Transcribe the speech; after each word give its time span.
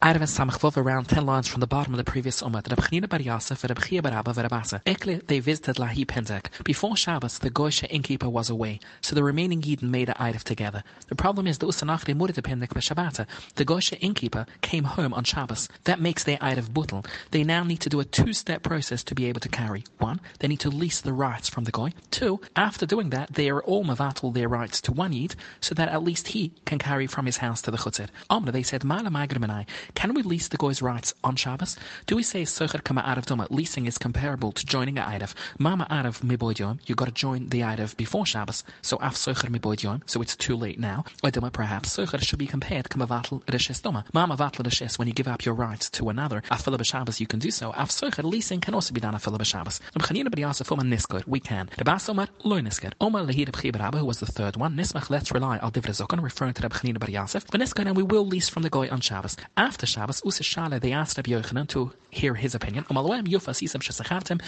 Erev 0.00 0.14
and 0.14 0.50
Samach 0.52 0.76
around 0.76 1.08
10 1.08 1.26
lines 1.26 1.48
from 1.48 1.58
the 1.58 1.66
bottom 1.66 1.92
of 1.92 1.98
the 1.98 2.04
previous 2.04 2.40
Ummah, 2.40 2.64
Reb 2.70 2.78
Chanina 2.78 3.08
Bar 3.08 3.20
Yosef, 3.20 3.64
Reb 3.64 4.02
Bar 4.04 4.12
Abba, 4.12 4.32
Reb. 4.32 4.52
Ekle, 4.86 5.26
they 5.26 5.40
visited 5.40 5.74
Lahi 5.74 6.06
Pendek. 6.06 6.46
Before 6.62 6.96
Shabbos, 6.96 7.40
the 7.40 7.50
Goyshe 7.50 7.84
innkeeper 7.90 8.28
was 8.28 8.48
away, 8.48 8.78
so 9.00 9.16
the 9.16 9.24
remaining 9.24 9.60
Yidden 9.60 9.90
made 9.90 10.08
a 10.08 10.14
Erev 10.14 10.44
together. 10.44 10.84
The 11.08 11.16
problem 11.16 11.48
is 11.48 11.58
the 11.58 11.66
Usanach 11.66 12.04
de 12.04 12.14
Murid 12.14 12.40
Pendek 12.40 12.68
Shabbat. 12.68 13.26
The 13.56 13.64
Goyshe 13.64 13.98
innkeeper 14.00 14.46
came 14.60 14.84
home 14.84 15.12
on 15.12 15.24
Shabbos. 15.24 15.68
That 15.82 16.00
makes 16.00 16.22
their 16.22 16.38
Erev 16.38 16.70
Butel. 16.70 17.04
They 17.32 17.42
now 17.42 17.64
need 17.64 17.80
to 17.80 17.88
do 17.88 17.98
a 17.98 18.04
two-step 18.04 18.62
process 18.62 19.02
to 19.02 19.16
be 19.16 19.26
able 19.26 19.40
to 19.40 19.48
carry. 19.48 19.82
One, 19.98 20.20
they 20.38 20.46
need 20.46 20.60
to 20.60 20.70
lease 20.70 21.00
the 21.00 21.12
rights 21.12 21.48
from 21.48 21.64
the 21.64 21.72
Goy. 21.72 21.92
Two, 22.12 22.40
after 22.54 22.86
doing 22.86 23.10
that, 23.10 23.34
they 23.34 23.50
are 23.50 23.64
all 23.64 23.84
Mavatul 23.84 24.32
their 24.32 24.48
rights 24.48 24.80
to 24.82 24.92
one 24.92 25.12
Yid, 25.12 25.34
so 25.60 25.74
that 25.74 25.88
at 25.88 26.04
least 26.04 26.28
he 26.28 26.52
can 26.66 26.78
carry 26.78 27.08
from 27.08 27.26
his 27.26 27.38
house 27.38 27.60
to 27.62 27.72
the 27.72 27.78
Chutzir. 27.78 28.06
Omna, 28.30 28.52
they 28.52 28.62
said, 28.62 28.84
Mala 28.84 29.10
Magrimanai, 29.10 29.66
can 29.94 30.14
we 30.14 30.22
lease 30.22 30.48
the 30.48 30.56
Goy's 30.56 30.82
rights 30.82 31.14
on 31.24 31.36
Shabbos? 31.36 31.76
Do 32.06 32.16
we 32.16 32.22
say 32.22 32.42
Socher 32.42 32.82
Kama 32.84 33.02
Arav 33.02 33.24
Doma, 33.26 33.46
leasing 33.50 33.86
is 33.86 33.98
comparable 33.98 34.52
to 34.52 34.66
joining 34.66 34.98
a 34.98 35.02
Erev? 35.02 35.34
Mama 35.58 35.86
Arav 35.90 36.20
Miboid 36.20 36.58
Yom, 36.58 36.80
you 36.86 36.94
got 36.94 37.06
to 37.06 37.12
join 37.12 37.48
the 37.48 37.60
Erev 37.60 37.96
before 37.96 38.26
Shabbos, 38.26 38.64
so 38.82 38.98
Af 38.98 39.14
Socher 39.14 39.48
Miboid 39.48 39.82
Yom, 39.82 40.02
so 40.06 40.20
it's 40.20 40.36
too 40.36 40.56
late 40.56 40.78
now. 40.78 41.04
Or 41.22 41.30
perhaps, 41.50 41.96
Socher 41.96 42.22
should 42.22 42.38
be 42.38 42.46
compared 42.46 42.90
Kama 42.90 43.06
Vatal 43.06 43.42
Reshes 43.44 43.80
Doma. 43.80 44.04
Mama 44.12 44.36
Vatal 44.36 44.64
Reshes, 44.64 44.98
when 44.98 45.08
you 45.08 45.14
give 45.14 45.28
up 45.28 45.44
your 45.44 45.54
rights 45.54 45.88
to 45.90 46.08
another, 46.10 46.42
Afila 46.50 46.84
Shabbos, 46.84 47.20
you 47.20 47.26
can 47.26 47.38
do 47.38 47.50
so. 47.50 47.72
Af 47.72 47.90
Socher, 47.90 48.22
leasing 48.22 48.60
can 48.60 48.74
also 48.74 48.92
be 48.92 49.00
done 49.00 49.14
Afila 49.14 49.44
Shabbos. 49.44 49.80
Chanina 49.98 50.28
B'Yasef 50.28 50.58
Yosef 50.58 50.72
Oman 50.72 50.90
Niskor, 50.90 51.26
we 51.26 51.38
can. 51.38 51.68
The 51.76 52.10
Omar, 52.10 52.28
Lo 52.42 52.58
Niskor. 52.58 52.92
Omar 53.00 53.22
Lehi 53.22 53.46
Reb 53.46 53.54
Chibar 53.54 53.98
who 53.98 54.04
was 54.04 54.18
the 54.18 54.26
third 54.26 54.56
one. 54.56 54.76
Nismach, 54.76 55.08
let's 55.10 55.30
rely 55.30 55.58
on 55.58 55.70
Divrei 55.72 55.94
Zokon, 55.94 56.22
referring 56.22 56.54
to 56.54 56.62
Reb 56.62 56.72
Chanina 56.72 56.98
Bar 56.98 57.10
Yosef. 57.10 57.46
V'Niskor, 57.46 57.86
and 57.86 57.96
we 57.96 58.02
will 58.02 58.26
lease 58.26 58.48
from 58.48 58.62
the 58.62 58.70
Goy 58.70 58.88
on 58.90 59.00
Shabbos. 59.00 59.36
After 59.78 59.86
Shabbos, 59.86 60.22
Usa 60.24 60.42
Shale, 60.42 60.80
they 60.80 60.90
asked 60.90 61.18
Rabbi 61.18 61.30
Yochanan 61.30 61.68
to 61.68 61.92
hear 62.10 62.34
his 62.34 62.56
opinion. 62.56 62.84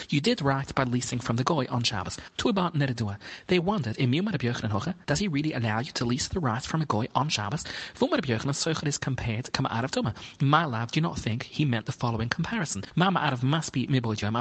You 0.08 0.20
did 0.20 0.42
right 0.42 0.74
by 0.74 0.82
leasing 0.82 1.20
from 1.20 1.36
the 1.36 1.44
Goy 1.44 1.66
on 1.68 1.84
Shabbos. 1.84 2.18
They 3.46 3.58
wondered, 3.60 3.96
does 5.06 5.18
he 5.20 5.28
really 5.28 5.52
allow 5.52 5.78
you 5.78 5.92
to 5.92 6.04
lease 6.04 6.26
the 6.26 6.40
rights 6.40 6.66
from 6.66 6.82
a 6.82 6.86
Goy 6.86 7.06
on 7.14 7.28
Shabbos? 7.28 7.62
Vumar 7.94 8.12
Rabbi 8.12 8.28
Yochanan, 8.28 8.86
is 8.88 8.98
compared 8.98 9.44
to 9.44 9.72
out 9.72 9.84
of 9.84 9.92
Duma. 9.92 10.14
My 10.40 10.64
love, 10.64 10.90
do 10.90 10.98
you 10.98 11.02
not 11.02 11.16
think 11.16 11.44
he 11.44 11.64
meant 11.64 11.86
the 11.86 11.92
following 11.92 12.28
comparison. 12.28 12.82
Mama 12.96 13.20
Arav 13.20 13.44
must 13.44 13.72
be 13.72 13.86
Mibol 13.86 14.20
Yom, 14.20 14.32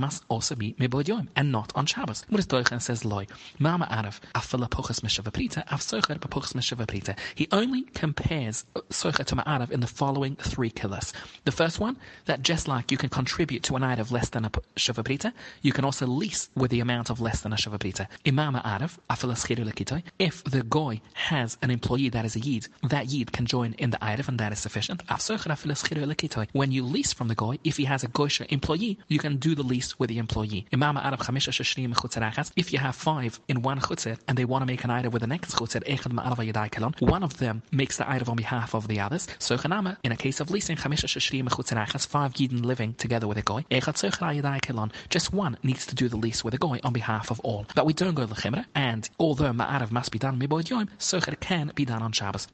must 0.00 0.24
also 0.28 0.54
be 0.54 0.72
Mibol 0.74 1.06
Yom, 1.06 1.28
and 1.36 1.52
not 1.52 1.72
on 1.74 1.84
Shabbos. 1.84 2.24
What 2.30 2.38
is 2.38 2.46
Doichen 2.46 2.80
says 2.80 3.04
Loy. 3.04 3.26
Mama 3.58 3.86
Arav, 3.90 4.20
Afila 4.34 4.70
Puchas 4.70 5.00
Meshavaprita, 5.00 5.70
Av 5.70 5.80
Socher. 5.80 7.18
He 7.34 7.48
only 7.52 7.82
compares 7.82 8.64
uh, 8.76 8.80
Socher 8.90 9.24
to 9.26 9.36
Ma'arav 9.36 9.70
in 9.70 9.80
the 9.80 9.86
following 9.86 10.37
three 10.42 10.70
killers. 10.70 11.12
The 11.44 11.52
first 11.52 11.80
one, 11.80 11.96
that 12.26 12.42
just 12.42 12.68
like 12.68 12.90
you 12.90 12.98
can 12.98 13.08
contribute 13.08 13.62
to 13.64 13.76
an 13.76 13.82
item 13.82 14.00
of 14.00 14.12
less 14.12 14.28
than 14.28 14.44
a 14.44 14.50
Shavaprita, 14.76 15.32
you 15.62 15.72
can 15.72 15.84
also 15.84 16.06
lease 16.06 16.48
with 16.54 16.70
the 16.70 16.80
amount 16.80 17.10
of 17.10 17.20
less 17.20 17.40
than 17.40 17.52
a 17.52 17.56
Shavaprita. 17.56 18.06
Imam 18.26 18.54
Afila 18.54 20.02
if 20.18 20.44
the 20.44 20.62
Goy 20.62 21.00
has 21.14 21.56
an 21.62 21.70
employee 21.70 22.08
that 22.10 22.24
is 22.24 22.36
a 22.36 22.40
Yid, 22.40 22.68
that 22.88 23.06
Yid 23.06 23.32
can 23.32 23.46
join 23.46 23.74
in 23.78 23.90
the 23.90 24.04
item 24.04 24.26
and 24.28 24.38
that 24.38 24.52
is 24.52 24.58
sufficient. 24.58 25.02
When 26.52 26.72
you 26.72 26.84
lease 26.84 27.12
from 27.12 27.28
the 27.28 27.34
Goy, 27.34 27.58
if 27.64 27.76
he 27.76 27.84
has 27.84 28.04
a 28.04 28.08
Goysha 28.08 28.46
employee, 28.50 28.98
you 29.08 29.18
can 29.18 29.36
do 29.36 29.54
the 29.54 29.62
lease 29.62 29.98
with 29.98 30.08
the 30.08 30.18
employee. 30.18 30.66
Imam 30.72 30.96
Ma'arav 30.96 31.18
if 32.56 32.72
you 32.72 32.78
have 32.78 32.94
five 32.94 33.40
in 33.48 33.62
one 33.62 33.80
chutzir 33.80 34.18
and 34.28 34.36
they 34.36 34.44
want 34.44 34.62
to 34.62 34.66
make 34.66 34.84
an 34.84 34.90
item 34.90 35.12
with 35.12 35.20
the 35.20 35.26
next 35.26 35.54
chutzir, 35.54 35.82
one 37.00 37.22
of 37.22 37.38
them 37.38 37.62
makes 37.70 37.96
the 37.96 38.10
item 38.10 38.28
on 38.28 38.36
behalf 38.36 38.74
of 38.74 38.88
the 38.88 39.00
others. 39.00 39.26
So 39.38 39.56
in 40.04 40.12
a 40.12 40.16
case 40.16 40.27
of 40.40 40.50
leasing 40.50 40.76
five 40.76 42.34
Yidden 42.34 42.64
living 42.64 42.94
together 42.94 43.26
with 43.26 43.38
a 43.38 43.42
goy, 43.42 43.64
just 45.08 45.32
one 45.32 45.56
needs 45.62 45.86
to 45.86 45.94
do 45.94 46.08
the 46.08 46.16
lease 46.16 46.44
with 46.44 46.54
a 46.54 46.58
goy 46.58 46.78
on 46.84 46.92
behalf 46.92 47.30
of 47.30 47.40
all. 47.40 47.66
But 47.74 47.86
we 47.86 47.92
don't 47.94 48.14
go 48.14 48.26
to 48.26 48.34
the 48.34 48.66
and 48.74 49.08
although 49.18 49.52
Ma'arav 49.52 49.90
must 49.90 50.12
be 50.12 50.18
done 50.18 50.38
miboid 50.38 50.68
yom, 50.68 50.88
Socher 50.98 51.38
can 51.40 51.72
be 51.74 51.84
done 51.84 52.02
on 52.02 52.12
Shabbos. 52.12 52.46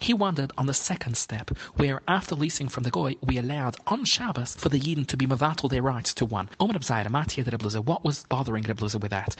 He 0.00 0.12
wondered 0.12 0.52
on 0.58 0.66
the 0.66 0.74
second 0.74 1.16
step, 1.16 1.50
where 1.76 2.02
after 2.08 2.34
leasing 2.34 2.68
from 2.68 2.82
the 2.82 2.90
goy, 2.90 3.14
we 3.22 3.38
allowed 3.38 3.76
on 3.86 4.04
Shabbos 4.04 4.56
for 4.56 4.68
the 4.68 4.80
Yidden 4.80 5.06
to 5.06 5.16
be 5.16 5.26
mavatal 5.26 5.70
their 5.70 5.82
rights 5.82 6.12
to 6.14 6.24
one. 6.24 6.48
What 6.58 8.04
was 8.04 8.24
bothering 8.28 8.64
Rebluzer 8.64 9.00
with 9.00 9.10
that? 9.12 9.36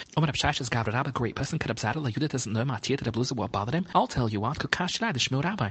a 1.09 1.13
great 1.13 1.35
person 1.35 1.59
could 1.59 1.69
have 1.71 1.79
like 2.03 2.15
Yudah 2.15 2.29
doesn't 2.29 2.53
know 2.53 2.65
Matir 2.65 2.99
Rebluzer 2.99 3.33
what 3.33 3.51
bothered 3.51 3.75
him. 3.75 3.87
I'll 3.95 4.07
tell 4.07 4.29
you 4.29 4.41
what, 4.41 4.59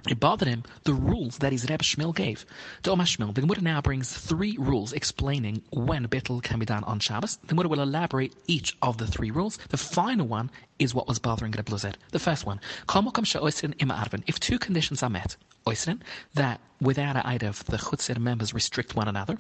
It 0.07 0.19
bothered 0.19 0.47
him 0.47 0.63
the 0.83 0.93
rules 0.93 1.37
that 1.37 1.51
his 1.51 1.69
Reb 1.77 1.83
Shmuel 1.83 2.15
gave. 2.15 2.43
To 2.81 2.91
Omar 2.91 3.05
Shmuel, 3.05 3.35
the 3.35 3.41
Gemara 3.41 3.61
now 3.61 3.81
brings 3.81 4.11
three 4.11 4.57
rules 4.57 4.93
explaining 4.93 5.61
when 5.69 6.07
bittul 6.07 6.41
can 6.41 6.57
be 6.57 6.65
done 6.65 6.83
on 6.85 6.99
Shabbos. 6.99 7.35
The 7.35 7.49
Gemara 7.49 7.67
will 7.67 7.81
elaborate 7.81 8.33
each 8.47 8.75
of 8.81 8.97
the 8.97 9.05
three 9.05 9.29
rules. 9.29 9.59
The 9.69 9.77
final 9.77 10.25
one 10.25 10.49
is 10.79 10.95
what 10.95 11.07
was 11.07 11.19
bothering 11.19 11.51
Reb 11.51 11.67
Luzet. 11.67 11.93
The 12.09 12.17
first 12.17 12.47
one, 12.47 12.59
if 14.25 14.39
two 14.39 14.57
conditions 14.57 15.03
are 15.03 15.09
met, 15.11 15.37
that 16.33 16.61
without 16.81 17.15
a 17.15 17.45
of 17.45 17.63
the 17.65 17.77
chutzir 17.77 18.17
members 18.17 18.55
restrict 18.55 18.95
one 18.95 19.07
another, 19.07 19.37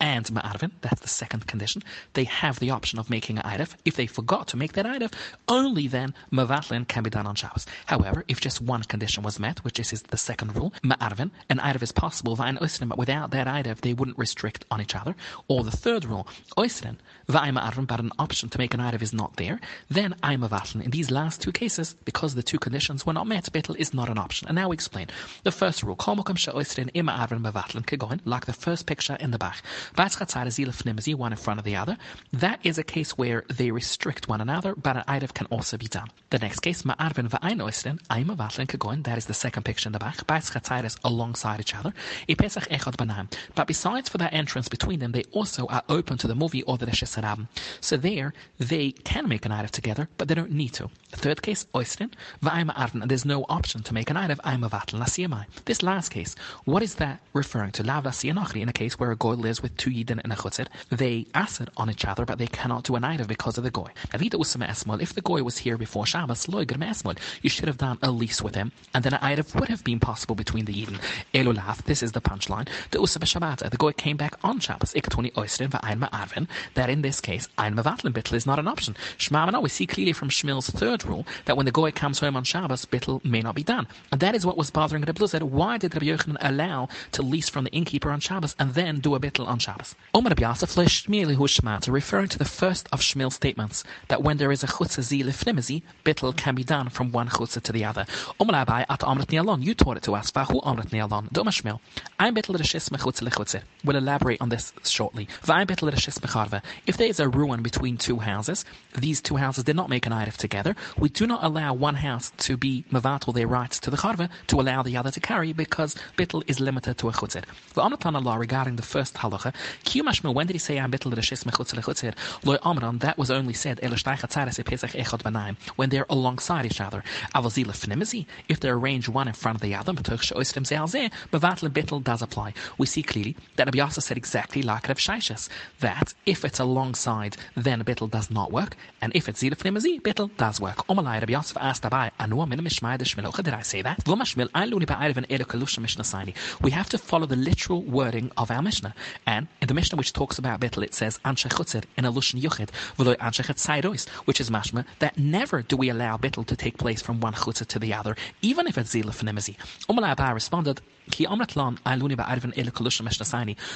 and 0.00 0.26
Ma'arvin, 0.26 0.70
that's 0.80 1.00
the 1.00 1.08
second 1.08 1.46
condition, 1.46 1.82
they 2.12 2.24
have 2.24 2.58
the 2.60 2.70
option 2.70 2.98
of 2.98 3.10
making 3.10 3.38
an 3.38 3.44
Eidef. 3.44 3.74
If 3.84 3.96
they 3.96 4.06
forgot 4.06 4.48
to 4.48 4.56
make 4.56 4.74
that 4.74 4.86
Eidef, 4.86 5.12
only 5.48 5.88
then 5.88 6.14
Mavatlin 6.32 6.86
can 6.86 7.02
be 7.02 7.10
done 7.10 7.26
on 7.26 7.34
Shabbos. 7.34 7.66
However, 7.86 8.24
if 8.28 8.40
just 8.40 8.60
one 8.60 8.82
condition 8.82 9.22
was 9.22 9.38
met, 9.40 9.64
which 9.64 9.80
is 9.80 10.02
the 10.02 10.16
second 10.16 10.54
rule, 10.54 10.72
Ma'arvin, 10.84 11.30
an 11.50 11.58
Eidef 11.58 11.82
is 11.82 11.92
possible 11.92 12.36
v'ain 12.36 12.58
Oisrin, 12.58 12.88
but 12.88 12.98
without 12.98 13.30
that 13.32 13.46
Eidef, 13.46 13.80
they 13.80 13.92
wouldn't 13.92 14.18
restrict 14.18 14.64
on 14.70 14.80
each 14.80 14.94
other. 14.94 15.16
Or 15.48 15.64
the 15.64 15.76
third 15.76 16.04
rule, 16.04 16.28
Oisrin, 16.56 16.96
v'ain 17.28 17.58
Ma'arvin, 17.58 17.86
but 17.86 18.00
an 18.00 18.12
option 18.18 18.48
to 18.50 18.58
make 18.58 18.74
an 18.74 18.80
Eidef 18.80 19.02
is 19.02 19.12
not 19.12 19.36
there, 19.36 19.60
then 19.88 20.14
I'm 20.22 20.42
Mavatlin. 20.42 20.84
In 20.84 20.90
these 20.90 21.10
last 21.10 21.40
two 21.40 21.52
cases, 21.52 21.94
because 22.04 22.34
the 22.34 22.42
two 22.42 22.58
conditions 22.58 23.04
were 23.04 23.12
not 23.12 23.26
met, 23.26 23.52
Bittel 23.52 23.76
is 23.76 23.92
not 23.92 24.08
an 24.08 24.18
option. 24.18 24.46
And 24.48 24.54
now 24.54 24.68
we 24.68 24.74
explain. 24.74 25.08
The 25.42 25.52
first 25.52 25.82
rule, 25.82 25.96
Kol 25.96 26.16
Mokam 26.16 26.36
Sha'oisrin, 26.36 26.90
Ima 26.94 27.12
Arvin 27.12 27.40
Mavatlin, 27.40 27.84
Kegoin, 27.84 28.20
like 28.24 28.46
the 28.46 28.52
first 28.52 28.86
picture 28.86 29.16
in 29.18 29.30
the 29.30 29.38
back 29.38 29.62
one 29.96 31.32
in 31.32 31.38
front 31.38 31.58
of 31.58 31.64
the 31.64 31.76
other. 31.76 31.96
That 32.32 32.60
is 32.62 32.78
a 32.78 32.84
case 32.84 33.16
where 33.16 33.44
they 33.48 33.70
restrict 33.70 34.28
one 34.28 34.40
another, 34.40 34.74
but 34.74 34.96
an 34.96 35.04
item 35.06 35.28
can 35.34 35.46
also 35.46 35.76
be 35.76 35.86
done. 35.86 36.08
The 36.30 36.38
next 36.38 36.60
case, 36.60 36.82
oisrin, 36.82 37.98
aim 38.12 38.28
avatlin 38.28 38.66
kagoin, 38.66 39.04
that 39.04 39.18
is 39.18 39.26
the 39.26 39.34
second 39.34 39.64
picture 39.64 39.88
in 39.88 39.92
the 39.92 39.98
back, 39.98 40.26
bais 40.26 40.96
alongside 41.04 41.60
each 41.60 41.74
other, 41.74 41.92
pesach 42.36 42.68
echad. 42.68 43.32
But 43.54 43.66
besides 43.66 44.08
for 44.08 44.18
that 44.18 44.32
entrance 44.32 44.68
between 44.68 44.98
them, 45.00 45.12
they 45.12 45.24
also 45.32 45.66
are 45.66 45.82
open 45.88 46.18
to 46.18 46.26
the 46.26 46.34
movie 46.34 46.62
or 46.64 46.76
the 46.78 46.86
reshes 46.86 47.46
So 47.80 47.96
there, 47.96 48.32
they 48.58 48.92
can 48.92 49.28
make 49.28 49.46
an 49.46 49.52
item 49.52 49.70
together, 49.70 50.08
but 50.18 50.28
they 50.28 50.34
don't 50.34 50.52
need 50.52 50.74
to. 50.74 50.90
Third 51.12 51.42
case, 51.42 51.66
oisrin, 51.74 52.12
v'aim 52.42 52.70
ma'arvin, 52.70 53.08
there's 53.08 53.24
no 53.24 53.46
option 53.48 53.82
to 53.84 53.94
make 53.94 54.10
an 54.10 54.16
item, 54.16 54.40
aim 54.44 54.60
avatlin 54.62 55.00
lasiyamai. 55.00 55.46
This 55.64 55.82
last 55.82 56.10
case, 56.10 56.34
what 56.64 56.82
is 56.82 56.96
that 56.96 57.20
referring 57.32 57.72
to? 57.72 57.82
Lav 57.82 58.06
in 58.24 58.68
a 58.68 58.72
case 58.72 58.98
where 58.98 59.10
a 59.10 59.16
goy 59.16 59.34
lives 59.34 59.62
with 59.62 59.76
two 59.78 59.90
yidden 59.90 60.20
and 60.22 60.32
a 60.32 60.36
chutzir, 60.36 60.66
they 60.90 61.26
acid 61.34 61.70
on 61.76 61.90
each 61.90 62.04
other, 62.04 62.24
but 62.24 62.38
they 62.38 62.46
cannot 62.46 62.84
do 62.84 62.96
an 62.96 63.04
item 63.04 63.26
because 63.26 63.56
of 63.56 63.64
the 63.64 63.70
goy. 63.70 63.90
If 64.12 65.14
the 65.14 65.20
goy 65.22 65.42
was 65.42 65.58
here 65.58 65.78
before 65.78 66.04
Shabbos, 66.06 66.46
you 66.48 67.50
should 67.50 67.68
have 67.68 67.78
done 67.78 67.98
a 68.02 68.10
lease 68.10 68.42
with 68.42 68.54
him, 68.54 68.72
and 68.94 69.04
then 69.04 69.14
an 69.14 69.20
item 69.22 69.46
would 69.54 69.68
have 69.68 69.84
been 69.84 70.00
possible 70.00 70.34
between 70.34 70.64
the 70.64 70.74
yidden. 70.74 71.00
Elulav, 71.32 71.84
this 71.84 72.02
is 72.02 72.12
the 72.12 72.20
punchline. 72.20 72.68
The 72.90 72.98
Usama 72.98 73.24
Shabbat, 73.24 73.70
the 73.70 73.76
goy 73.76 73.92
came 73.92 74.16
back 74.16 74.34
on 74.42 74.58
Shabbos. 74.58 74.92
Iktuni 74.94 75.32
oisrin 75.34 75.68
va'ayin 75.70 76.00
ma'arvin. 76.00 76.48
That 76.74 76.90
in 76.90 77.02
this 77.02 77.20
case, 77.20 77.48
ein 77.58 77.76
mavatlin 77.76 78.12
bittel 78.12 78.34
is 78.34 78.46
not 78.46 78.58
an 78.58 78.66
option. 78.66 78.96
Shmamana, 79.18 79.62
we 79.62 79.68
see 79.68 79.86
clearly 79.86 80.12
from 80.12 80.28
Shmuel's 80.28 80.70
third 80.70 81.04
rule 81.04 81.26
that 81.44 81.56
when 81.56 81.66
the 81.66 81.72
goy 81.72 81.92
comes 81.92 82.18
home 82.18 82.36
on 82.36 82.44
Shabbos, 82.44 82.84
bittel 82.86 83.24
may 83.24 83.40
not 83.40 83.54
be 83.54 83.62
done. 83.62 83.86
And 84.10 84.20
that 84.20 84.34
is 84.34 84.44
what 84.44 84.56
was 84.56 84.70
bothering 84.70 85.02
Rabbi 85.02 85.20
Luzet. 85.22 85.42
Why 85.42 85.78
did 85.78 85.94
Rabbi 85.94 86.06
Yochanan 86.06 86.38
allow 86.40 86.88
to 87.12 87.22
lease 87.22 87.48
from 87.48 87.64
the 87.64 87.70
innkeeper 87.70 88.10
on 88.10 88.20
Shabbos 88.20 88.56
and 88.58 88.74
then 88.74 89.00
do 89.00 89.14
a 89.14 89.20
bittel 89.20 89.46
on 89.46 89.58
Shabbos? 89.58 89.67
Omer 90.14 90.30
Rabbi 90.30 90.42
Yasef 90.42 90.74
Shmieli 90.74 91.36
Hushmata, 91.36 91.92
referring 91.92 92.28
to 92.28 92.38
the 92.38 92.44
first 92.46 92.88
of 92.90 93.00
Shmuel's 93.00 93.34
statements 93.34 93.84
that 94.08 94.22
when 94.22 94.38
there 94.38 94.50
is 94.50 94.64
a 94.64 94.66
chutzah 94.66 95.02
zi 95.02 95.22
lefnimizi, 95.22 95.82
bittel 96.04 96.34
can 96.34 96.54
be 96.54 96.64
done 96.64 96.88
from 96.88 97.12
one 97.12 97.28
chutzah 97.28 97.62
to 97.62 97.72
the 97.72 97.84
other. 97.84 98.06
Omer 98.40 98.54
Abai 98.54 98.86
at 98.88 99.00
Amrit 99.00 99.26
Nialon, 99.26 99.62
you 99.62 99.74
taught 99.74 99.98
it 99.98 100.02
to 100.04 100.14
us. 100.14 100.30
Vahu 100.30 100.62
Amrit 100.64 100.88
Nialon. 100.88 101.30
Doma 101.32 101.50
Shmuel. 101.50 101.80
I'm 102.18 102.34
bittel 102.34 102.56
reshis 102.56 102.88
mechutza 102.88 103.28
lechutzah. 103.28 103.62
We'll 103.84 103.96
elaborate 103.96 104.40
on 104.40 104.48
this 104.48 104.72
shortly. 104.84 105.26
V'ayim 105.44 105.66
bittel 105.66 105.92
reshis 105.92 106.18
mecharva. 106.18 106.62
If 106.86 106.96
there 106.96 107.08
is 107.08 107.20
a 107.20 107.28
ruin 107.28 107.62
between 107.62 107.98
two 107.98 108.18
houses, 108.18 108.64
these 108.96 109.20
two 109.20 109.36
houses 109.36 109.64
did 109.64 109.76
not 109.76 109.90
make 109.90 110.06
an 110.06 110.12
item 110.14 110.32
together. 110.32 110.76
We 110.96 111.10
do 111.10 111.26
not 111.26 111.44
allow 111.44 111.74
one 111.74 111.96
house 111.96 112.32
to 112.38 112.56
be 112.56 112.86
mavatal 112.90 113.34
their 113.34 113.46
rights 113.46 113.78
to 113.80 113.90
the 113.90 113.98
charva 113.98 114.30
to 114.46 114.60
allow 114.60 114.82
the 114.82 114.96
other 114.96 115.10
to 115.10 115.20
carry 115.20 115.52
because 115.52 115.94
bittel 116.16 116.42
is 116.46 116.58
limited 116.58 116.96
to 116.98 117.10
a 117.10 117.12
chutzah. 117.12 117.44
The 117.74 117.82
Amrit 117.82 118.24
law 118.24 118.36
regarding 118.36 118.76
the 118.76 118.82
first 118.82 119.14
halacha 119.14 119.52
Kiyumashma, 119.84 120.32
when 120.32 120.46
did 120.46 120.54
he 120.54 120.58
say 120.58 120.78
I'm 120.78 120.90
bittel 120.90 121.12
reshis 121.12 121.44
mechutz 121.44 121.74
lechutzer? 121.74 122.14
Loy 122.44 122.56
amran, 122.64 122.98
that 122.98 123.18
was 123.18 123.30
only 123.30 123.52
said 123.52 123.80
elashtai 123.82 124.18
chatzares 124.18 124.64
pesach 124.64 124.92
echad 124.92 125.22
banaim 125.22 125.56
when 125.76 125.88
they're 125.90 126.06
alongside 126.08 126.66
each 126.66 126.80
other. 126.80 127.02
Avazila 127.34 127.72
fnimizi, 127.72 128.26
if 128.48 128.60
they're 128.60 128.74
arranged 128.74 129.08
one 129.08 129.28
in 129.28 129.34
front 129.34 129.56
of 129.56 129.62
the 129.62 129.74
other, 129.74 129.92
b'tuch 129.92 130.22
she'oistem 130.22 130.64
ze'alzeh, 130.64 131.10
bevatl 131.30 131.68
bittel 131.68 132.02
does 132.02 132.22
apply. 132.22 132.54
We 132.78 132.86
see 132.86 133.02
clearly 133.02 133.36
that 133.56 133.66
Rabbi 133.66 133.78
Yasa 133.78 134.02
said 134.02 134.16
exactly 134.16 134.62
like 134.62 134.88
Rav 134.88 134.98
Shaishas, 134.98 135.48
that 135.80 136.14
if 136.26 136.44
it's 136.44 136.60
alongside, 136.60 137.36
then 137.54 137.82
bittel 137.84 138.10
does 138.10 138.30
not 138.30 138.52
work, 138.52 138.76
and 139.00 139.12
if 139.14 139.28
it's 139.28 139.42
zila 139.42 139.56
fnimizi, 139.56 140.00
bittel 140.00 140.36
does 140.36 140.60
work. 140.60 140.86
Omalai 140.88 141.20
Rabbi 141.20 141.32
Yasa 141.32 141.56
asked 141.60 141.82
Abai, 141.82 142.10
anu 142.18 142.46
min 142.46 142.60
mishmai 142.60 142.96
de 142.98 143.04
did 143.42 143.54
I 143.54 143.62
say 143.62 143.82
that? 143.82 144.04
V'mashmil, 144.04 144.48
I 144.54 144.66
luni 144.66 144.86
ba'ayr 144.86 145.10
of 145.10 145.16
an 145.16 145.26
elokalusha 145.30 145.78
mishnah 145.80 146.32
We 146.60 146.70
have 146.70 146.88
to 146.90 146.98
follow 146.98 147.26
the 147.26 147.36
literal 147.36 147.82
wording 147.82 148.30
of 148.36 148.50
our 148.50 148.62
Mishnah. 148.62 148.94
And 149.26 149.47
in 149.62 149.66
the 149.68 149.72
Mishnah 149.72 149.96
which 149.96 150.12
talks 150.12 150.38
about 150.38 150.60
Bittel, 150.60 150.84
it 150.84 150.94
says 150.94 151.18
Anshe 151.24 151.48
Chutzir 151.48 151.82
in 151.96 152.04
a 152.04 152.12
Lushan 152.12 152.38
Yuchid, 152.40 152.68
v'loy 152.98 153.16
Anshe 153.16 154.08
which 154.26 154.40
is 154.42 154.50
mashma 154.50 154.84
that 154.98 155.16
never 155.16 155.62
do 155.62 155.76
we 155.76 155.88
allow 155.88 156.18
Bittel 156.18 156.46
to 156.46 156.54
take 156.56 156.76
place 156.76 157.00
from 157.00 157.20
one 157.20 157.32
Chutzir 157.32 157.66
to 157.68 157.78
the 157.78 157.94
other, 157.94 158.14
even 158.42 158.66
if 158.66 158.76
it's 158.76 158.94
Zila 158.94 159.06
Fnimizi. 159.06 159.56
Umar 159.88 160.10
Abba 160.10 160.34
responded, 160.34 160.82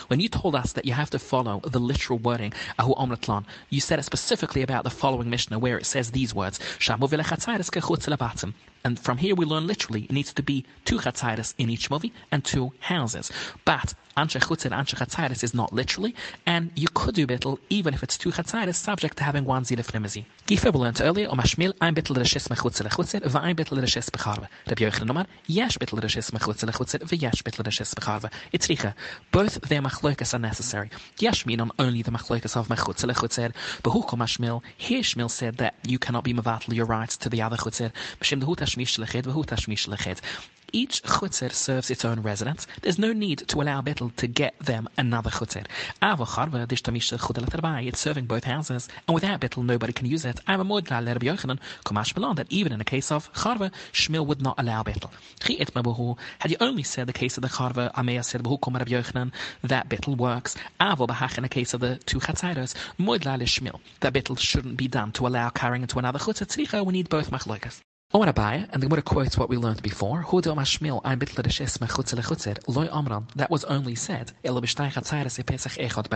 when 0.09 0.21
you 0.21 0.29
told 0.29 0.55
us 0.55 0.73
that 0.73 0.85
you 0.85 0.93
have 0.93 1.11
to 1.11 1.19
follow 1.19 1.61
the 1.61 1.79
literal 1.79 2.19
wording, 2.19 2.53
you 3.71 3.81
said 3.81 3.99
it 3.99 4.03
specifically 4.03 4.63
about 4.63 4.85
the 4.85 4.91
following 4.91 5.31
Mishnah 5.31 5.59
where 5.59 5.79
it 5.79 5.87
says 5.87 6.11
these 6.11 6.35
words, 6.35 6.59
and 8.85 8.99
from 8.99 9.17
here 9.19 9.35
we 9.35 9.45
learn 9.45 9.67
literally 9.67 10.03
it 10.03 10.13
needs 10.13 10.33
to 10.35 10.43
be 10.43 10.65
two 10.85 10.99
chatzaitis 10.99 11.55
in 11.59 11.71
each 11.71 11.91
movie 11.91 12.13
and 12.31 12.45
two 12.45 12.73
houses. 12.81 13.31
But 13.65 13.95
Anshe 14.17 14.39
Chutzir, 14.41 14.71
Anshe 14.73 14.95
Chatzaitis 14.95 15.43
is 15.43 15.55
not 15.55 15.73
literally, 15.73 16.15
and 16.45 16.71
you 16.75 16.89
could 16.93 17.15
do 17.15 17.27
bittel 17.27 17.59
even 17.71 17.95
if 17.95 18.03
it's 18.03 18.19
two 18.19 18.31
Chatzaitis, 18.31 18.75
subject 18.75 19.17
to 19.17 19.25
having 19.25 19.47
one 19.47 19.65
Zilif 19.65 19.91
Nimizi. 19.93 20.27
Gife 20.47 20.71
we 20.71 20.81
learned 20.81 21.01
earlier, 21.01 21.29
O 21.31 21.35
Mashmil, 21.35 21.73
ein 21.81 21.95
bittel 21.95 22.17
Reshis 22.17 22.49
Mechutzir 22.49 22.87
Lechutzir, 22.87 23.27
va 23.27 23.41
ein 23.41 23.57
bittel 23.57 23.79
Reshis 23.81 24.11
Becharve. 24.11 24.49
Rabbi 24.67 24.85
Yochanan 24.85 25.11
Omar, 25.11 25.27
yesh 25.47 25.79
bittel 25.79 26.03
Reshis 26.03 26.31
Mechutzir 26.31 26.71
Lechutzir, 26.71 27.03
va 27.03 27.17
yesh 27.23 27.43
bittel 27.45 27.65
Reshis 27.65 27.95
Becharve. 27.95 28.31
It's 28.51 28.67
richa. 28.67 28.95
Both 29.31 29.61
their 29.63 29.81
machloikas 29.81 30.35
are 30.35 30.39
necessary. 30.39 30.91
Yesh 31.19 31.47
mean 31.47 31.61
on 31.61 31.71
only 31.79 32.03
the 32.03 32.11
machloikas 32.11 32.57
of 32.57 32.69
Mechutzir 32.69 33.11
Lechutzir, 33.13 33.53
but 33.83 33.93
Huko 33.93 34.19
Mashmil, 34.19 34.63
here 34.77 35.03
Shmil 35.03 35.31
said 35.31 35.59
that 35.59 35.75
you 35.87 35.99
cannot 35.99 36.25
be 36.25 36.35
mevatel 36.35 36.75
your 36.75 36.87
rights 36.87 37.17
to 37.19 37.29
the 37.29 37.41
other 37.41 37.57
Chutzir. 37.57 37.93
Mashim 38.21 38.41
the 38.41 38.47
Hutashmish 38.47 38.99
Lechet, 38.99 39.25
va 39.25 39.33
Hutashmish 39.33 39.89
Lechet 39.89 40.21
each 40.73 41.03
chutzir 41.03 41.53
serves 41.53 41.91
its 41.91 42.05
own 42.05 42.21
residents. 42.21 42.67
There's 42.81 42.99
no 42.99 43.13
need 43.13 43.47
to 43.49 43.61
allow 43.61 43.81
Betel 43.83 44.11
to 44.17 44.27
get 44.27 44.59
them 44.59 44.89
another 44.97 45.31
chutzir. 45.31 45.67
It's 47.87 48.01
serving 48.01 48.27
both 48.27 48.45
houses, 48.45 48.89
and 49.07 49.15
without 49.15 49.41
Betel, 49.41 49.63
nobody 49.63 49.93
can 49.93 50.07
use 50.07 50.25
it. 50.25 50.41
I'm 50.47 50.61
a 50.61 50.65
Rabbi 50.65 51.27
Yochanan, 51.27 51.59
Kumash 51.85 52.17
Milan, 52.17 52.37
that 52.37 52.47
even 52.51 52.73
in 52.73 52.81
a 52.81 52.85
case 52.85 53.13
of 53.13 53.33
Charva, 53.33 53.71
Shmil 53.93 54.27
would 54.27 54.41
not 54.41 54.55
allow 54.59 54.83
Bittel. 54.83 55.11
Had 56.39 56.51
you 56.51 56.57
only 56.61 56.83
said 56.83 57.07
the 57.07 57.13
case 57.13 57.37
of 57.37 57.43
the 57.43 57.49
Charva, 57.49 57.95
have 57.95 58.27
said 58.27 58.43
Yochanan, 58.43 59.33
that 59.63 59.89
Betel 59.89 60.17
works. 60.17 60.57
Avo 60.81 61.07
Bahach 61.07 61.37
in 61.37 61.43
the 61.43 61.49
case 61.49 61.75
of 61.75 61.81
the 61.81 61.97
two 62.07 62.19
Chatzairos, 62.19 62.75
Mod 62.99 63.23
Shmil, 63.23 63.81
that 64.01 64.13
Betel 64.13 64.37
shouldn't 64.37 64.77
be 64.77 64.89
done 64.89 65.13
to 65.13 65.27
allow 65.27 65.51
carrying 65.51 65.83
into 65.83 65.99
another 65.99 66.19
chutzir. 66.19 66.85
We 66.87 66.93
need 66.93 67.09
both 67.09 67.31
machlokas. 67.31 67.81
Omar 68.15 68.31
Abaye, 68.31 68.69
and 68.71 68.83
the 68.83 68.89
Gemara 68.89 69.01
quotes 69.01 69.39
what 69.39 69.49
we 69.49 69.57
learned 69.57 69.81
before, 69.81 70.23
lechutzer, 70.23 70.53
loy 72.69 72.87
that 73.37 73.51
was 73.51 73.65
only 73.65 73.95
said, 73.95 74.33
elo 74.45 74.61
b'shtay 74.61 74.93
chatzayres 74.93 75.39
e 75.39 75.43
pesach 75.43 75.79
echot 75.79 76.11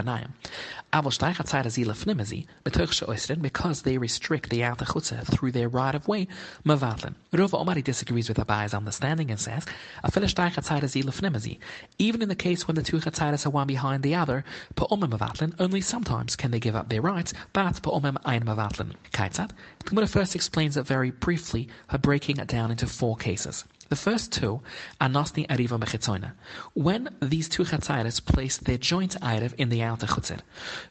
she'oisrin, 2.92 3.40
because 3.40 3.80
they 3.80 3.96
restrict 3.96 4.50
the 4.50 4.62
outer 4.62 4.84
chutzer 4.84 5.24
through 5.24 5.52
their 5.52 5.70
right 5.70 5.94
of 5.94 6.06
way, 6.06 6.28
mavatlen. 6.66 7.14
Rova 7.32 7.54
Omari 7.54 7.80
disagrees 7.80 8.28
with 8.28 8.36
Abaye's 8.36 8.74
understanding 8.74 9.30
and 9.30 9.40
says, 9.40 9.64
afil 10.04 10.24
shtay 10.24 10.52
chatzayres 10.52 11.02
ilef 11.02 11.22
nimezi, 11.22 11.56
even 11.98 12.20
in 12.20 12.28
the 12.28 12.34
case 12.34 12.68
when 12.68 12.74
the 12.74 12.82
two 12.82 12.98
chatzayres 12.98 13.46
are 13.46 13.50
one 13.50 13.66
behind 13.66 14.02
the 14.02 14.14
other, 14.14 14.44
pa'omem 14.74 15.54
only 15.58 15.80
sometimes 15.80 16.36
can 16.36 16.50
they 16.50 16.60
give 16.60 16.76
up 16.76 16.90
their 16.90 17.00
rights, 17.00 17.32
but 17.54 17.80
pa'omem 17.80 18.18
ein 18.26 18.44
mavatlen. 18.44 18.92
Kaitzat, 19.14 19.52
the 19.78 19.88
Gemara 19.88 20.06
first 20.06 20.34
explains 20.34 20.76
it 20.76 20.86
very 20.86 21.10
briefly 21.10 21.70
by 21.88 21.96
breaking 21.98 22.38
it 22.38 22.48
down 22.48 22.70
into 22.70 22.86
four 22.86 23.16
cases. 23.16 23.64
The 23.88 23.96
first 23.96 24.32
two 24.32 24.60
are 25.00 25.08
Nosni 25.08 25.46
Ariva 25.46 25.78
Mechitzoina. 25.78 26.32
When 26.74 27.08
these 27.20 27.48
two 27.48 27.64
Chatzairis 27.64 28.24
place 28.24 28.56
their 28.56 28.78
joint 28.78 29.16
Erev 29.20 29.54
in 29.54 29.68
the 29.68 29.82
outer 29.82 30.06
Chutzir, 30.06 30.40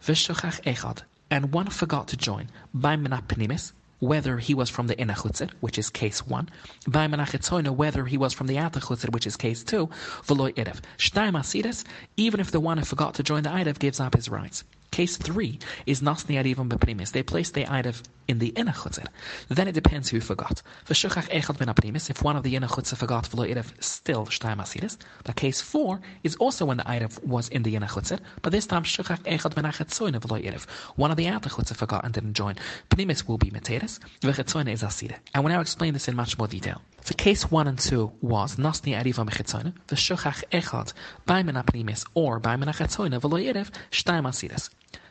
Vishuchach 0.02 0.62
Echad, 0.64 1.04
and 1.30 1.52
one 1.52 1.68
forgot 1.68 2.08
to 2.10 2.18
join, 2.18 2.50
by 2.74 2.96
Menapinimis, 2.96 3.74
whether 4.00 4.38
he 4.38 4.54
was 4.54 4.70
from 4.70 4.88
the 4.88 4.98
inner 5.00 5.14
chutzir, 5.14 5.50
which 5.62 5.78
is 5.78 5.90
case 5.90 6.26
one, 6.28 6.50
by 6.88 7.08
menachetzoina, 7.08 7.74
whether 7.74 8.06
he 8.06 8.18
was 8.18 8.34
from 8.34 8.48
the 8.48 8.58
outer 8.58 8.80
chutzir, 8.80 9.12
which 9.12 9.26
is 9.26 9.36
case 9.36 9.64
two, 9.64 9.88
v'loy 10.26 10.54
erev. 10.56 10.80
Shtayim 10.98 11.34
asiris, 11.34 11.84
even 12.18 12.40
if 12.40 12.52
the 12.52 12.60
one 12.60 12.78
who 12.78 12.86
forgot 12.86 13.16
to 13.16 13.24
join 13.24 13.44
the 13.44 13.50
erev 13.50 13.80
gives 13.80 14.00
up 14.00 14.16
his 14.16 14.30
rights. 14.30 14.64
Case 14.96 15.18
three 15.18 15.60
is 15.86 16.00
nasni 16.00 16.36
arivam 16.42 16.70
beprimis. 16.70 17.12
They 17.12 17.22
place 17.22 17.52
the 17.52 17.66
erev 17.66 18.02
in 18.30 18.40
the 18.40 18.48
inner 18.56 18.72
chutzir. 18.72 19.08
Then 19.50 19.68
it 19.68 19.74
depends 19.74 20.08
who 20.08 20.22
forgot. 20.22 20.62
V'shuchach 20.88 21.28
echad 21.30 21.58
ben. 21.58 21.96
If 22.10 22.24
one 22.24 22.38
of 22.38 22.44
the 22.44 22.56
inner 22.56 22.68
chutzir 22.68 22.96
forgot 22.96 23.26
v'lo 23.26 23.46
erev, 23.46 23.74
still 23.84 24.26
shtayim 24.26 24.62
asiris. 24.62 24.96
But 25.26 25.36
case 25.36 25.60
four 25.60 26.00
is 26.24 26.38
also 26.38 26.64
when 26.64 26.78
the 26.78 26.84
erev 26.84 27.22
was 27.26 27.50
in 27.50 27.64
the 27.64 27.76
inner 27.76 27.88
chutzir, 27.88 28.22
but 28.42 28.54
this 28.54 28.68
time 28.68 28.84
shuchach 28.84 29.20
echad 29.24 29.54
ben 29.54 29.66
v'lo 29.66 30.42
erev. 30.42 30.66
One 30.96 31.12
of 31.12 31.18
the 31.18 31.28
outer 31.28 31.50
chutzir 31.50 31.76
forgot 31.76 32.06
and 32.06 32.14
didn't 32.14 32.36
join. 32.36 32.56
Primis 32.90 33.28
will 33.28 33.38
be 33.38 33.52
materis. 33.52 34.00
V'chetzoin 34.22 34.72
is 34.72 34.82
asira. 34.82 35.18
And 35.34 35.44
we'll 35.44 35.54
now 35.54 35.60
explain 35.60 35.92
this 35.92 36.08
in 36.08 36.16
much 36.16 36.38
more 36.38 36.48
detail. 36.48 36.82
So 37.04 37.14
case 37.16 37.52
one 37.52 37.68
and 37.68 37.78
two 37.78 38.14
was 38.22 38.56
nasni 38.56 38.96
ariva 39.00 39.30
mechetzoin 39.30 39.74
v'shuchach 39.90 40.46
echad 40.54 40.94
by 41.26 41.44
menaprimis 41.44 42.06
or 42.14 42.40
by 42.40 42.56
menachetzoin 42.56 43.20
v'lo 43.20 43.44
erev 43.44 43.70
shtayim 43.92 44.24
asiris. 44.24 44.70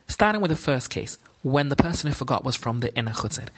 Starting 0.08 0.40
with 0.40 0.50
the 0.50 0.56
first 0.56 0.90
case, 0.90 1.18
when 1.42 1.68
the 1.68 1.76
person 1.76 2.08
who 2.08 2.14
forgot 2.14 2.42
was 2.42 2.56
from 2.56 2.80
the 2.80 2.94
inner 2.96 3.12
chutzir. 3.12 3.48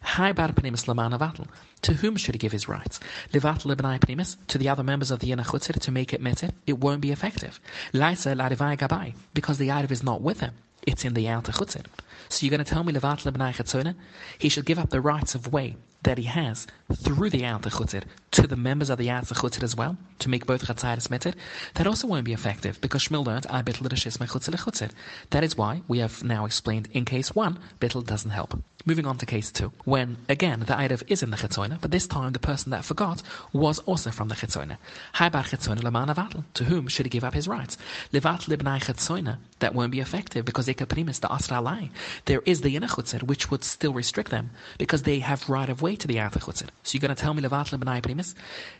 Hai 0.00 0.32
bar 0.32 0.48
pnimis 0.48 0.86
lamana 0.86 1.46
To 1.82 1.92
whom 1.92 2.16
should 2.16 2.34
he 2.34 2.38
give 2.38 2.52
his 2.52 2.68
rights? 2.68 3.00
Levatel 3.32 3.74
lebnai 3.74 4.00
pnimis, 4.00 4.36
to 4.48 4.56
the 4.56 4.68
other 4.68 4.82
members 4.82 5.10
of 5.10 5.20
the 5.20 5.30
inner 5.30 5.42
chutzir 5.42 5.78
to 5.78 5.90
make 5.90 6.14
it 6.14 6.22
mitzvah, 6.22 6.52
it 6.66 6.78
won't 6.78 7.02
be 7.02 7.12
effective. 7.12 7.60
Laisa 7.92 8.34
larivai 8.34 8.78
gabai, 8.78 9.14
because 9.34 9.58
the 9.58 9.70
item 9.70 9.92
is 9.92 10.02
not 10.02 10.22
with 10.22 10.40
him. 10.40 10.54
It's 10.86 11.04
in 11.04 11.12
the 11.12 11.28
outer 11.28 11.52
chutzir. 11.52 11.84
So 12.30 12.46
you're 12.46 12.50
going 12.50 12.64
to 12.64 12.70
tell 12.70 12.82
me 12.82 12.92
levatel 12.92 13.30
lebnai 13.30 13.54
chatzona? 13.54 13.94
He 14.38 14.48
should 14.48 14.64
give 14.64 14.78
up 14.78 14.90
the 14.90 15.00
rights 15.00 15.34
of 15.34 15.52
way 15.52 15.76
that 16.04 16.18
he 16.18 16.24
has 16.24 16.66
through 16.94 17.30
the 17.30 17.44
outer 17.44 17.70
chutzir 17.70 18.04
to 18.30 18.46
the 18.46 18.56
members 18.56 18.90
of 18.90 18.98
the 18.98 19.10
outer 19.10 19.34
chutzir 19.34 19.62
as 19.62 19.74
well, 19.74 19.96
to 20.20 20.28
make 20.28 20.46
both 20.46 20.66
chatzayis 20.66 21.10
mitzvah, 21.10 21.34
that 21.74 21.86
also 21.86 22.06
won't 22.06 22.24
be 22.24 22.32
effective 22.32 22.80
because 22.80 23.08
Shmuel 23.08 23.26
learned 23.26 23.46
I 23.50 23.62
bittel 23.62 23.88
chutzir 23.88 24.90
That 25.30 25.44
is 25.44 25.56
why 25.56 25.82
we 25.88 25.98
have 25.98 26.22
now 26.22 26.44
explained 26.44 26.88
in 26.92 27.04
case 27.04 27.34
one, 27.34 27.58
bittel 27.80 28.06
doesn't 28.06 28.30
help. 28.30 28.62
Moving 28.86 29.06
on 29.06 29.16
to 29.16 29.24
case 29.24 29.50
two, 29.50 29.72
when 29.84 30.18
again 30.28 30.60
the 30.60 30.74
Eidev 30.74 31.04
is 31.06 31.22
in 31.22 31.30
the 31.30 31.38
Chetzoina, 31.38 31.80
but 31.80 31.90
this 31.90 32.06
time 32.06 32.32
the 32.32 32.38
person 32.38 32.70
that 32.72 32.84
forgot 32.84 33.22
was 33.54 33.78
also 33.80 34.10
from 34.10 34.28
the 34.28 34.34
Chetzoina. 34.34 34.76
Haibar 35.14 35.44
Chetzoina 35.44 35.80
Lamana 35.80 36.14
Vatl. 36.14 36.44
To 36.52 36.64
whom 36.64 36.88
should 36.88 37.06
he 37.06 37.10
give 37.10 37.24
up 37.24 37.32
his 37.32 37.48
rights? 37.48 37.78
Levat 38.12 38.46
Libnai 38.46 38.82
Chetzoina. 38.82 39.38
That 39.60 39.74
won't 39.74 39.92
be 39.92 40.00
effective 40.00 40.44
because 40.44 40.66
they 40.66 40.74
Primis 40.74 41.18
the 41.18 41.32
Asra 41.32 41.88
There 42.26 42.42
is 42.44 42.60
the 42.60 42.76
inner 42.76 42.88
which 43.22 43.50
would 43.50 43.64
still 43.64 43.94
restrict 43.94 44.30
them 44.30 44.50
because 44.76 45.04
they 45.04 45.18
have 45.20 45.48
right 45.48 45.70
of 45.70 45.80
way 45.80 45.96
to 45.96 46.06
the 46.06 46.20
outer 46.20 46.38
Chutzir. 46.38 46.68
So 46.82 46.92
you're 46.94 47.00
going 47.00 47.14
to 47.14 47.22
tell 47.22 47.32
me 47.32 47.42
Levat 47.42 47.70
Libnai 47.70 48.02
Primis? 48.02 48.34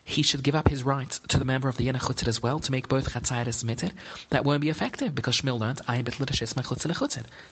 He 0.04 0.20
should 0.20 0.42
give 0.42 0.54
up 0.54 0.68
his 0.68 0.82
rights 0.82 1.20
to 1.28 1.38
the 1.38 1.46
member 1.46 1.70
of 1.70 1.78
the 1.78 1.88
inner 1.88 2.00
as 2.26 2.42
well 2.42 2.58
to 2.60 2.72
make 2.72 2.88
both 2.88 3.10
Chatzairis 3.14 3.54
submitted. 3.54 3.94
That 4.28 4.44
won't 4.44 4.60
be 4.60 4.68
effective 4.68 5.14
because 5.14 5.40
Shmuel 5.40 5.58
learned 5.58 5.80
I 5.88 6.02
bit 6.02 6.18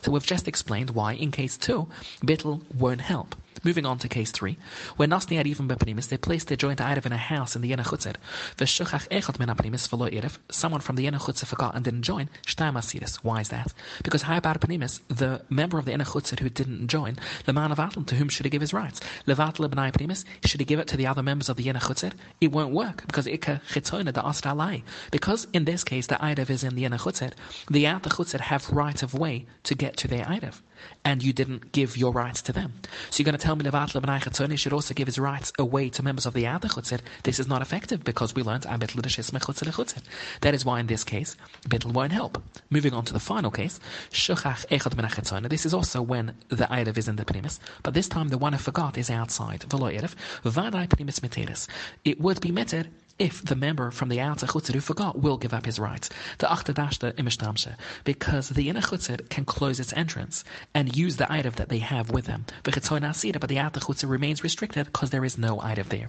So 0.03 0.11
we've 0.11 0.27
just 0.27 0.49
explained 0.49 0.91
why 0.91 1.15
in 1.15 1.31
case 1.31 1.57
two, 1.57 1.89
bit 2.23 2.42
little 2.45 2.63
won't 2.75 3.01
help. 3.01 3.37
Moving 3.65 3.87
on 3.87 3.99
to 3.99 4.09
case 4.09 4.33
three, 4.33 4.59
where 4.97 5.07
Nasni 5.07 5.37
had 5.37 5.47
even 5.47 5.69
bepanimis, 5.69 6.09
they 6.09 6.17
placed 6.17 6.49
their 6.49 6.57
joint 6.57 6.81
Erev 6.81 7.07
in 7.07 7.13
a 7.13 7.17
house 7.17 7.55
in 7.55 7.63
the 7.63 7.71
Yena 7.71 7.85
Chutzir. 7.85 8.17
Veshuchach 8.57 9.09
echot 9.09 9.39
men 9.39 9.49
apanimis 9.49 9.89
v'lo 9.89 10.13
Erev, 10.13 10.39
someone 10.51 10.81
from 10.81 10.97
the 10.97 11.07
Yena 11.07 11.21
Chutzir 11.21 11.47
forgot 11.47 11.77
and 11.77 11.85
didn't 11.85 12.03
join, 12.03 12.29
shtaim 12.45 12.73
asiris. 12.73 13.17
Why 13.23 13.41
is 13.41 13.51
that? 13.51 13.73
Because 14.03 14.25
Haibar 14.25 14.59
Panimis, 14.59 14.99
the 15.07 15.43
member 15.49 15.79
of 15.79 15.85
the 15.85 15.93
Yena 15.93 16.05
Chutzir 16.05 16.41
who 16.41 16.49
didn't 16.49 16.89
join, 16.89 17.19
the 17.45 17.53
man 17.53 17.71
of 17.71 17.79
Atlan, 17.79 18.05
to 18.07 18.17
whom 18.17 18.29
should 18.29 18.47
he 18.47 18.51
give 18.51 18.61
his 18.61 18.75
rights? 18.75 19.01
Levatel 19.29 19.71
b'nai 19.71 19.93
Panimis, 19.93 20.25
should 20.45 20.59
he 20.59 20.65
give 20.65 20.81
it 20.81 20.89
to 20.89 20.97
the 20.97 21.07
other 21.07 21.23
members 21.23 21.49
of 21.49 21.57
the 21.57 21.65
Yena 21.65 21.81
Chutzir? 21.81 22.13
It 22.41 22.51
won't 22.51 22.75
work, 22.75 23.07
because 23.07 23.29
Ika 23.29 23.61
Chitzoina 23.69 24.13
da 24.13 24.23
Astralai. 24.23 24.83
Because 25.13 25.47
in 25.53 25.67
this 25.67 25.85
case, 25.85 26.09
the 26.09 26.17
Erev 26.17 26.51
is 26.51 26.65
in 26.65 26.75
the 26.75 26.83
Yena 26.83 26.99
Chutzir, 26.99 27.33
the 27.71 27.87
outer 27.87 28.11
Chutzir 28.11 28.41
have 28.41 28.69
right 28.71 29.05
of 29.05 29.15
way 29.15 29.47
to 29.63 29.77
get 29.77 29.97
to 29.99 30.09
their 30.09 30.25
Erev 30.25 30.61
and 31.05 31.23
you 31.23 31.33
didn't 31.33 31.73
give 31.73 31.97
your 31.97 32.13
rights 32.33 32.41
to 32.41 32.53
them. 32.53 32.73
So 33.11 33.21
you're 33.21 33.27
going 33.27 33.39
to 33.39 33.45
tell 33.45 33.57
me 33.57 33.65
Levat 33.67 33.93
Lebanai 33.93 34.59
should 34.59 34.73
also 34.73 34.95
give 34.95 35.07
his 35.07 35.19
rights 35.19 35.53
away 35.59 35.91
to 35.91 36.03
members 36.03 36.25
of 36.25 36.33
the 36.33 36.47
Ada 36.47 36.69
Chutzir. 36.69 37.01
This 37.25 37.39
is 37.39 37.47
not 37.47 37.61
effective 37.61 38.03
because 38.05 38.35
we 38.35 38.43
learned 38.43 38.63
Chutzir. 38.63 40.03
That 40.41 40.55
is 40.55 40.65
why 40.65 40.81
in 40.81 40.87
this 40.87 41.05
case, 41.05 41.37
Bittel 41.69 41.93
won't 41.93 42.13
help. 42.13 42.43
Moving 42.71 42.95
on 42.95 43.05
to 43.05 43.13
the 43.13 43.21
final 43.21 43.51
case, 43.51 43.79
Shuchach 44.11 44.67
Echad 44.69 44.95
Menachetzoina. 44.95 45.51
This 45.51 45.67
is 45.67 45.75
also 45.75 46.01
when 46.01 46.35
the 46.49 46.65
Eidav 46.65 46.97
is 46.97 47.07
in 47.07 47.17
the 47.17 47.25
Primus, 47.27 47.61
but 47.83 47.93
this 47.93 48.09
time 48.09 48.29
the 48.29 48.39
one 48.39 48.55
who 48.55 48.59
forgot 48.59 48.97
is 48.97 49.11
outside. 49.11 49.65
Velo 49.65 49.91
Erev, 49.91 50.15
Vadai 50.45 50.89
Primus 50.89 51.21
Meteris. 51.21 51.69
It 52.07 52.19
would 52.19 52.41
be 52.41 52.51
meted 52.51 52.89
if 53.23 53.45
the 53.45 53.55
member 53.55 53.93
from 53.93 54.09
the 54.09 54.21
outer 54.21 54.47
chutzir 54.47 54.75
who 54.75 54.81
forgot 54.81 55.17
will 55.17 55.37
give 55.37 55.55
up 55.55 55.65
his 55.65 55.79
rights. 55.79 56.11
The 56.39 56.49
achtadashta 56.49 57.13
imishtamshe, 57.13 57.77
because 58.03 58.49
the 58.49 58.69
inner 58.69 58.81
chutzir 58.81 59.29
can 59.29 59.45
close 59.45 59.79
its 59.79 59.93
entrance 59.93 60.43
and 60.75 60.97
use 60.97 61.19
the 61.19 61.33
item 61.33 61.53
that 61.55 61.69
they 61.69 61.79
have 61.79 62.11
with 62.11 62.25
them. 62.25 62.47
But 62.65 62.75
the 62.75 63.59
outer 63.61 63.81
chutzir 63.81 64.11
remains 64.11 64.43
restricted 64.43 64.87
because 64.87 65.11
there 65.11 65.25
is 65.25 65.39
no 65.39 65.61
item 65.63 65.87
there. 65.89 66.09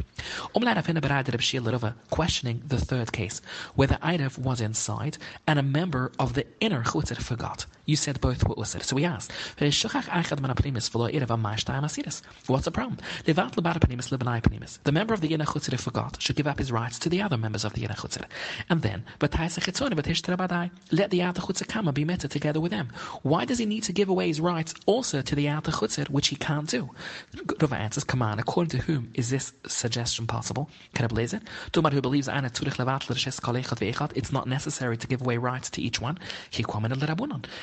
questioning 2.10 2.64
the 2.66 2.80
third 2.80 3.12
case, 3.12 3.42
where 3.76 3.88
the 3.88 4.00
item 4.02 4.32
was 4.40 4.60
inside 4.60 5.20
and 5.46 5.60
a 5.60 5.64
member 5.64 6.12
of 6.18 6.34
the 6.34 6.48
inner 6.62 6.84
chutzir 6.84 7.22
forgot. 7.22 7.68
You 7.86 7.96
said 7.96 8.20
both 8.22 8.48
was 8.48 8.70
said. 8.70 8.82
So 8.84 8.96
we 8.96 9.06
asked, 9.06 9.32
What's 9.60 9.84
the 12.66 12.72
problem? 12.72 12.98
The 13.26 14.92
member 14.92 15.14
of 15.14 15.22
the 15.22 15.28
inner 15.28 15.46
chutzir 15.46 15.80
forgot 15.80 16.20
should 16.22 16.38
give 16.38 16.48
up 16.48 16.60
his 16.60 16.72
rights 16.72 17.03
to 17.04 17.10
the 17.10 17.22
other 17.22 17.38
members 17.38 17.66
of 17.66 17.74
the 17.74 17.82
Yena 17.82 17.96
Chutzir. 17.96 18.26
And 18.70 18.82
then, 18.82 19.04
let 19.22 19.32
the 21.12 21.20
Yata 21.20 21.40
Chutzir 21.40 21.68
Kama 21.68 21.92
be 21.92 22.06
met 22.06 22.22
together 22.22 22.60
with 22.60 22.72
them. 22.72 22.90
Why 23.22 23.46
does 23.46 23.60
he 23.60 23.66
need 23.66 23.84
to 23.84 23.94
give 23.94 24.10
away 24.10 24.28
his 24.28 24.40
rights 24.42 24.74
also 24.86 25.22
to 25.22 25.36
the 25.36 25.46
Yata 25.48 25.72
Chutzir, 25.72 26.10
which 26.10 26.30
he 26.30 26.36
can't 26.36 26.70
do? 26.70 26.90
Rava 27.60 27.76
answers, 27.76 28.04
come 28.04 28.22
on, 28.22 28.40
according 28.40 28.70
to 28.72 28.78
whom 28.78 29.12
is 29.14 29.30
this 29.30 29.54
suggestion 29.68 30.28
possible? 30.28 30.70
Can 30.94 31.04
I 31.06 31.08
believe 31.08 31.34
it? 31.34 31.44
Tumar 31.72 31.92
who 31.92 32.02
believes 32.02 32.30
it's 34.16 34.32
not 34.32 34.48
necessary 34.48 34.98
to 34.98 35.08
give 35.08 35.22
away 35.22 35.38
rights 35.38 35.70
to 35.72 35.82
each 35.82 36.00
one. 36.00 36.18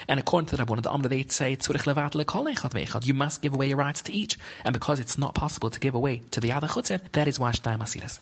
And 0.09 0.21
according 0.21 0.49
to 0.49 0.57
the 0.57 0.65
Rabbanon, 0.65 0.83
the 0.83 0.91
Amr 0.91 1.09
they 1.09 1.25
say 1.29 1.57
you 3.03 3.15
must 3.15 3.41
give 3.43 3.55
away 3.55 3.69
your 3.69 3.79
rights 3.79 4.03
to 4.03 4.13
each. 4.13 4.39
And 4.65 4.73
because 4.75 5.01
it's 5.01 5.17
not 5.17 5.35
possible 5.35 5.71
to 5.71 5.81
give 5.81 5.95
away 5.95 6.23
to 6.33 6.41
the 6.41 6.53
other 6.53 6.67
chutzir, 6.67 7.01
that 7.13 7.27
is 7.27 7.39
why 7.39 7.53
Shtayim 7.53 7.79
Asiris. 7.79 8.19